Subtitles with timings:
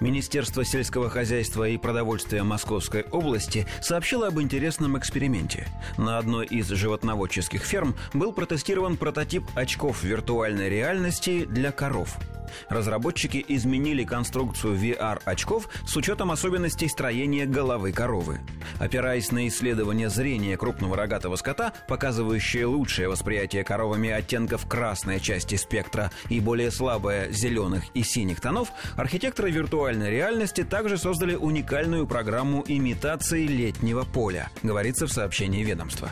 [0.00, 5.66] Министерство сельского хозяйства и продовольствия Московской области сообщило об интересном эксперименте.
[5.96, 12.16] На одной из животноводческих ферм был протестирован прототип очков виртуальной реальности для коров–
[12.68, 18.40] разработчики изменили конструкцию VR-очков с учетом особенностей строения головы коровы.
[18.78, 26.10] Опираясь на исследования зрения крупного рогатого скота, показывающие лучшее восприятие коровами оттенков красной части спектра
[26.28, 33.46] и более слабое зеленых и синих тонов, архитекторы виртуальной реальности также создали уникальную программу имитации
[33.46, 36.10] летнего поля, говорится в сообщении ведомства.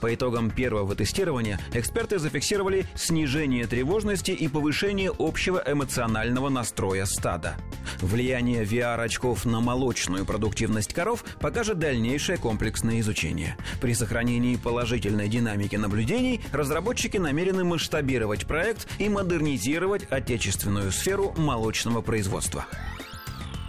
[0.00, 7.56] По итогам первого тестирования эксперты зафиксировали снижение тревожности и повышение общего эмоционального настроя стада.
[8.00, 13.56] Влияние VR-очков на молочную продуктивность коров покажет дальнейшее комплексное изучение.
[13.80, 22.66] При сохранении положительной динамики наблюдений разработчики намерены масштабировать проект и модернизировать отечественную сферу молочного производства.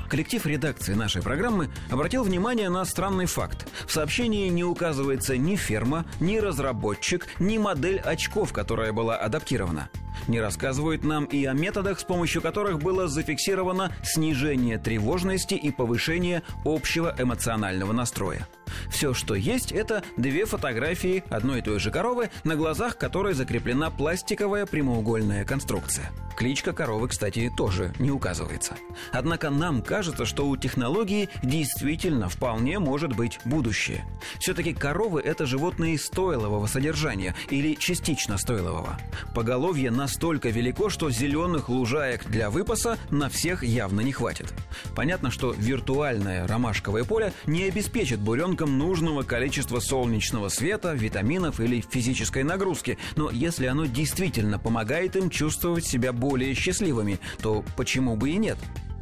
[0.09, 3.67] Коллектив редакции нашей программы обратил внимание на странный факт.
[3.85, 9.89] В сообщении не указывается ни ферма, ни разработчик, ни модель очков, которая была адаптирована.
[10.27, 16.41] Не рассказывают нам и о методах, с помощью которых было зафиксировано снижение тревожности и повышение
[16.65, 18.47] общего эмоционального настроя.
[18.89, 23.89] Все, что есть, это две фотографии одной и той же коровы, на глазах которой закреплена
[23.89, 26.11] пластиковая прямоугольная конструкция.
[26.39, 28.75] Кличка коровы, кстати, тоже не указывается.
[29.11, 34.05] Однако нам кажется, что у технологии действительно вполне может быть будущее.
[34.39, 38.97] Все-таки коровы– это животные стойлового содержания или частично стойлового.
[39.35, 44.53] Поголовье настолько велико, что зеленых лужаек для выпаса на всех явно не хватит.
[44.95, 48.19] Понятно, что виртуальное ромашковое поле не обеспечит
[48.59, 55.29] буренкам нужного количества солнечного света, витаминов или физической нагрузки, но если оно действительно помогает им
[55.29, 58.57] чувствовать себя более счастливыми, то почему бы и нет?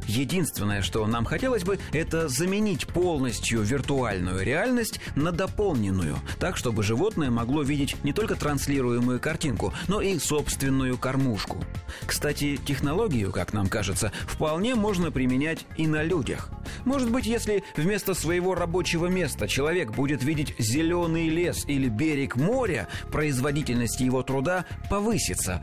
[0.06, 7.30] Единственное, что нам хотелось бы, это заменить полностью виртуальную реальность на дополненную, так, чтобы животное
[7.30, 11.62] могло видеть не только транслируемую картинку, но и собственную кормушку.
[12.06, 16.48] Кстати, технологию, как нам кажется, вполне можно применять и на людях.
[16.88, 22.88] Может быть, если вместо своего рабочего места человек будет видеть зеленый лес или берег моря,
[23.12, 25.62] производительность его труда повысится.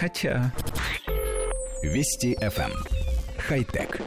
[0.00, 0.50] Хотя...
[1.82, 2.70] Вести FM.
[2.70, 2.84] Эм.
[3.36, 4.00] Хай-тек.